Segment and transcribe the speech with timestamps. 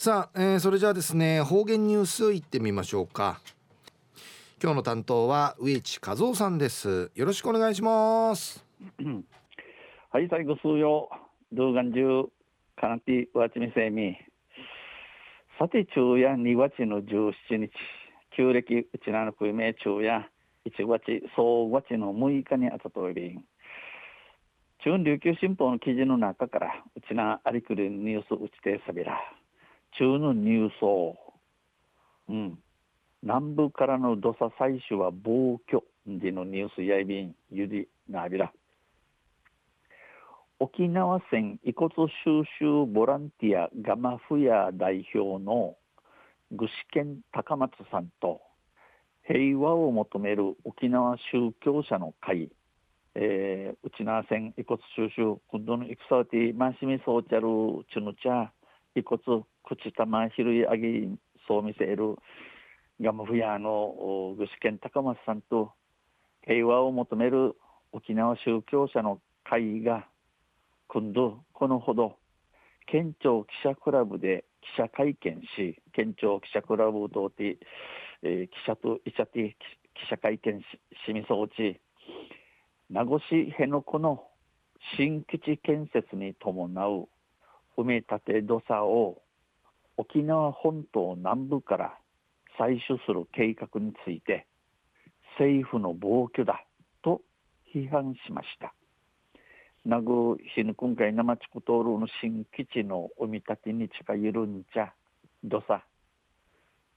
[0.00, 3.40] さあ、えー、それじゃあですね方言ニュースいってみましょうか。
[4.62, 7.10] 今日の担当は植地和夫さんです。
[7.16, 8.64] よろしくお願いします。
[10.12, 11.10] はい最後数曜
[11.50, 12.30] 動画中
[12.76, 14.16] かなてわちみせみ
[15.58, 17.72] さて昼夜2月の17日。
[18.36, 20.30] 旧暦うちなのくいめ昼夜
[20.64, 23.44] 1月総月の6日にあたといびん
[24.84, 29.18] 中琉球新報の記事の中からうちなありくりニュースうちてさびら。
[29.96, 31.16] 中のニュースを。
[32.28, 32.58] うん。
[33.22, 35.82] 南部からの土佐採取は暴挙。
[36.06, 38.52] でのニュースやいびんゆりなびら。
[40.60, 41.92] 沖縄県遺骨
[42.24, 45.76] 収集ボランティアガマフヤ代表の
[46.50, 48.40] 具志堅高松さんと
[49.24, 52.50] 平和を求める沖縄宗教者の会、
[53.14, 58.48] えー、内縄線遺骨収集今度の戦うてマシミソーチャルチュヌチャ
[58.94, 61.08] 遺骨口玉ひるいあげ
[61.46, 62.16] そう見せる
[63.00, 65.72] ガマフヤの具志堅高松さんと
[66.42, 67.54] 平和を求める
[67.92, 70.06] 沖縄宗教者の会が
[70.88, 72.16] 今度このほど
[72.86, 74.44] 県庁記者クラブで
[74.76, 77.58] 記者会見し県庁記者クラブとて、
[78.22, 79.56] えー、記者と医者て
[79.94, 80.64] 記者会見し
[81.06, 81.80] しみそうち
[82.90, 84.24] 名護市辺野古の
[84.96, 87.08] 新基地建設に伴う
[87.78, 89.22] 埋め立て土佐を
[89.96, 91.94] 沖縄本島南部から
[92.58, 94.46] 採取する計画について
[95.38, 96.64] 政府の暴挙だ
[97.02, 97.22] と
[97.72, 98.74] 批判しました。
[99.84, 104.92] なぐひぬ今回生地区通るの新基地の海み立てに近いるんちゃ
[105.44, 105.84] どさ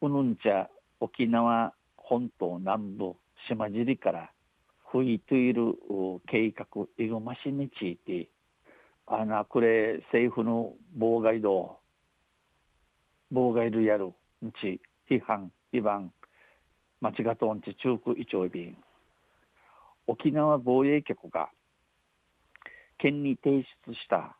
[0.00, 0.68] うぬんちゃ
[1.00, 3.14] 沖縄本島南部
[3.48, 4.30] 島尻から
[4.92, 5.74] 吹いている
[6.28, 8.28] 計画いぐましについて
[9.10, 11.78] あなくれ政府の妨害道
[13.32, 14.08] 妨害るやる
[14.44, 16.12] んち批判違反
[17.00, 18.76] 間違とんち中区一丁便
[20.06, 21.48] 沖縄防衛局が
[22.98, 24.36] 県に提出した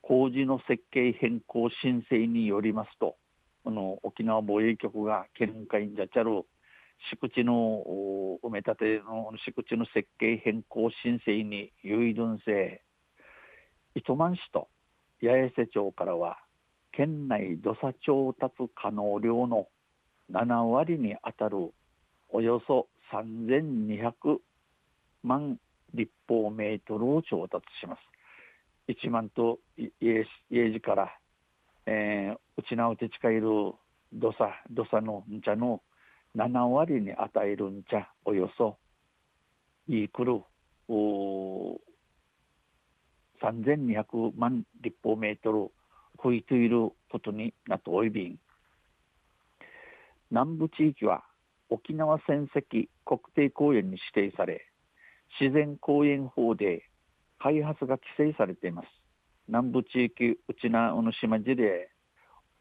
[0.00, 3.16] 工事の設計変更申請によりますと
[3.64, 6.42] この沖縄防衛局が県会にじゃちゃる
[7.10, 7.82] 敷地の
[8.42, 12.80] 埋め立ての敷地の設計変更申請に有意分性
[13.96, 14.68] 糸満市と
[15.22, 16.36] 八重瀬町からは
[16.92, 19.68] 県内土佐調達可能量の
[20.30, 21.72] 7割に当たる
[22.28, 24.12] およそ3200
[25.22, 25.58] 万
[25.94, 28.00] 立方メートルを調達します。
[28.92, 31.18] 1万と家路から、
[31.86, 33.48] えー、内縄手近いる
[34.12, 35.80] 土佐土佐のんちゃの
[36.36, 38.76] 7割に与えるんちゃおよそ
[39.88, 40.42] いくる
[43.52, 45.70] 3200万立方メートル
[46.22, 48.38] 吹いていることになっておいびん。
[50.30, 51.22] 南部地域は
[51.70, 54.66] 沖縄戦跡国定公園に指定され
[55.40, 56.84] 自然公園法で
[57.38, 58.88] 開発が規制されています。
[59.48, 61.90] 南部地域内名小野島事例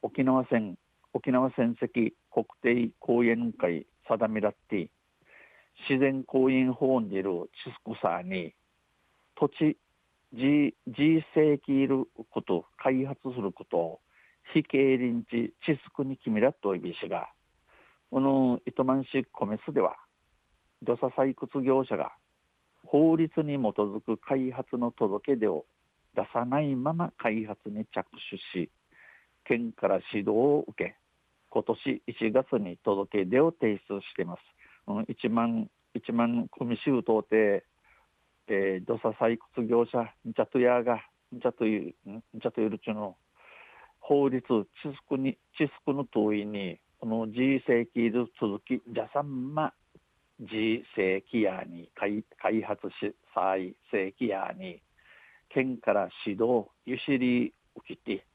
[0.04, 0.78] 沖縄戦
[1.14, 4.90] 沖縄戦跡国定公園会定めらって
[5.90, 8.54] 自然公園法にいるチスクサーに
[9.36, 9.78] 土地
[10.36, 14.00] G, G 世紀いること開発することを
[14.54, 17.30] 非経臨地地スクに決めらといびしが
[18.12, 19.96] この糸満市米須では
[20.84, 22.12] 土佐採掘業者が
[22.86, 25.66] 法律に基づく開発の届け出を
[26.16, 28.70] 出さないまま開発に着手し
[29.46, 30.96] 県から指導を受け
[31.50, 34.42] 今年1月に届け出を提出しています。
[34.88, 37.64] 1万1万組集到底、
[38.48, 40.96] えー、土佐採掘業者んちゃとやが
[41.36, 43.16] んちゃという、んちゃといるちゅの
[44.00, 44.48] 法律、地
[44.84, 49.74] スクに、地スクの問いに、この G 世紀続き、じゃさんま
[50.40, 54.82] 自世紀やに開開発し再世紀やに
[55.50, 58.26] 県から指導ゆしり受けて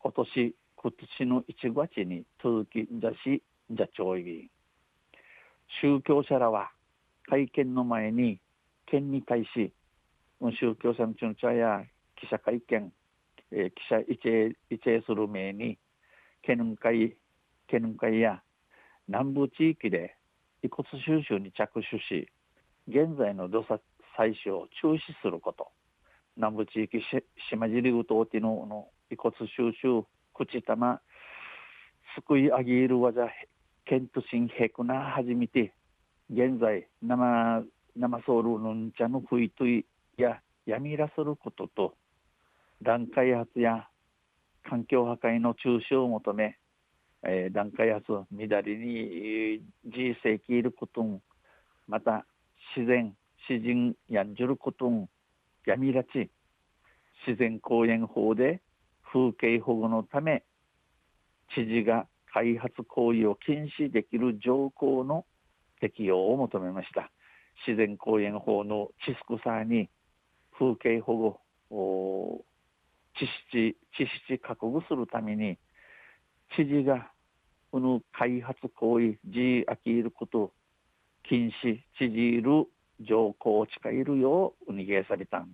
[0.00, 4.50] 今年今年の1月に続きじゃしじゃちょい
[5.80, 6.70] 宗教者らは
[7.28, 8.40] 会見の前に
[8.90, 9.72] 県に対し
[10.40, 11.82] 宗教者のちの茶や
[12.20, 12.92] 記者会見、
[13.52, 15.78] えー、記者一営一営する名に
[16.42, 17.16] 県会
[17.66, 18.42] 県会や
[19.08, 20.16] 南部地域で
[20.62, 22.28] 遺骨収集に着手し
[22.88, 23.80] 現在の土佐
[24.18, 25.68] 採取を中止すること
[26.36, 27.00] 南部地域
[27.50, 31.00] 島尻うとうてのの遺骨収集口玉
[32.14, 33.28] すくい上げる技
[33.84, 35.72] ケントシンヘクナ始めて
[36.30, 37.64] 現在生
[37.98, 39.84] 生ソウルのんちゃのいとい
[40.16, 41.94] ややみらすることと
[42.80, 43.88] 段開発や
[44.62, 46.56] 環境破壊の中止を求め、
[47.24, 51.20] えー、段階発乱れに自世紀いることん
[51.88, 52.24] また
[52.76, 53.14] 自然
[53.48, 55.08] 詩人やんじることん
[55.66, 56.30] 闇らち
[57.26, 58.60] 自然公園法で
[59.12, 60.44] 風景保護のため
[61.54, 65.24] 知事が開発行為を禁止できる条項の
[65.80, 67.10] 適用を求めました。
[67.66, 69.88] 自然公園法の地スさに
[70.58, 71.40] 風景保
[71.70, 72.44] 護
[73.18, 75.58] 地質地質確保するために
[76.56, 77.10] 知事が
[77.70, 80.52] この開発行為自飽きること
[81.28, 82.66] 禁止知事いる
[83.00, 85.50] 条項を誓えるよう逃げされたん。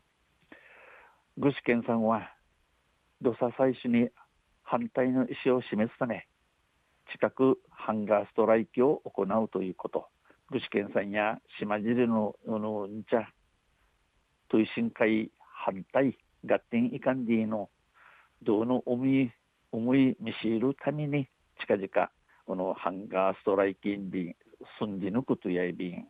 [1.36, 2.30] 具志堅さんは
[3.20, 4.08] 土佐採取に
[4.62, 6.28] 反対の意思を示すため
[7.12, 10.08] 近くハンガーストライキを行うということ。
[10.50, 13.28] 具志堅さんや島尻のあのんちゃ
[14.52, 15.30] 推進会
[15.64, 17.70] 反対合点いかんでいの
[18.42, 19.32] どうの思い
[19.72, 21.28] 思い見知るために
[21.60, 22.10] 近々
[22.46, 24.36] このハンガーストライキン便
[24.78, 26.06] 寸じ抜くとやい便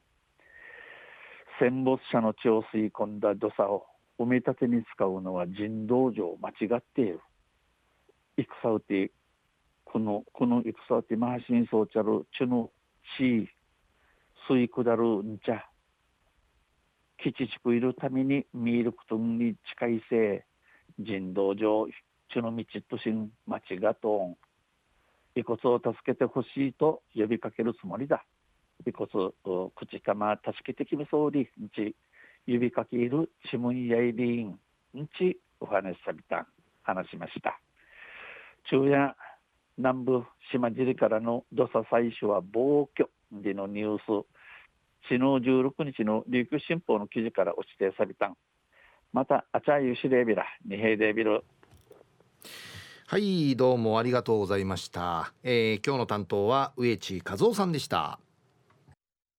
[1.61, 3.87] 戦没者の血を吸い込んだ土佐を
[4.19, 7.21] 埋め立てに使うのは人道上間違っている
[8.37, 9.13] 戦うて
[9.85, 12.71] このこの戦うてマーシンソーチャルチュの
[13.17, 13.47] シー
[14.49, 15.65] 吸い下るんちゃ。
[17.19, 20.45] 基地地区いるために見ることに近いせ
[20.99, 21.87] い人道上
[22.31, 24.37] チュの道としん間違とん。
[25.35, 28.25] 遺骨を助けてほしいと呼びかけるつもりだ。
[28.87, 29.09] 遺骨、
[29.75, 31.97] 口かま助けてきみそうり、んち、
[32.47, 34.59] 指かけいるちむんやいびん、ん
[35.19, 36.47] ち、お話しさびたん。
[36.83, 37.59] 話しました。
[38.69, 39.17] 昼夜、
[39.79, 43.09] 南部島尻からの土佐採取は暴挙。
[43.33, 44.27] でのニュース、
[45.09, 48.37] 昨日16日の琉球新報の記事から落ちてさびたん。
[49.13, 51.45] また、あちゃゆしれびら、にへいでびる。
[53.07, 58.19] はいどうもありがとうございました、えー、今日の担当は植地和夫さんでした